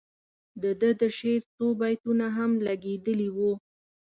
[0.61, 3.51] د ده د شعر څو بیتونه هم لګیدلي وو.